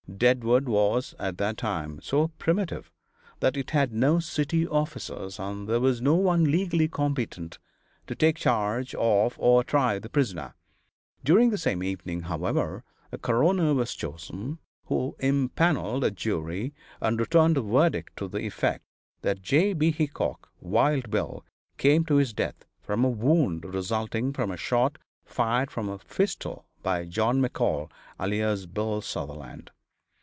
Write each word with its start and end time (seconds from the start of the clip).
Deadwood 0.17 0.67
was, 0.67 1.15
at 1.17 1.37
that 1.37 1.57
time, 1.57 1.99
so 2.01 2.27
primitive 2.37 2.91
that 3.39 3.55
it 3.55 3.71
had 3.71 3.93
no 3.93 4.19
city 4.19 4.67
officers, 4.67 5.39
and 5.39 5.67
there 5.69 5.79
was 5.79 6.01
no 6.01 6.15
one 6.15 6.43
legally 6.43 6.87
competent 6.89 7.57
to 8.07 8.13
take 8.13 8.35
charge 8.35 8.93
of 8.95 9.35
or 9.39 9.63
try 9.63 9.97
the 9.97 10.09
prisoner. 10.09 10.53
During 11.23 11.49
the 11.49 11.57
same 11.57 11.81
evening, 11.81 12.23
however, 12.23 12.83
a 13.11 13.17
coroner 13.17 13.73
was 13.73 13.95
chosen, 13.95 14.59
who 14.87 15.15
impaneled 15.19 16.03
a 16.03 16.11
jury 16.11 16.73
and 16.99 17.17
returned 17.17 17.57
a 17.57 17.61
verdict 17.61 18.17
to 18.17 18.27
the 18.27 18.41
effect 18.45 18.83
that 19.21 19.41
J. 19.41 19.71
B. 19.71 19.91
Hickok 19.91 20.49
(Wild 20.59 21.09
Bill) 21.09 21.45
came 21.77 22.03
to 22.05 22.15
his 22.15 22.33
death 22.33 22.65
from 22.81 23.05
a 23.05 23.09
wound 23.09 23.63
resulting 23.73 24.33
from 24.33 24.51
a 24.51 24.57
shot 24.57 24.97
fired 25.23 25.71
from 25.71 25.87
a 25.87 25.99
pistol 25.99 26.65
by 26.83 27.05
John 27.05 27.41
McCall, 27.41 27.89
alias 28.21 28.65
Bill 28.65 29.01
Sutherland. 29.01 29.71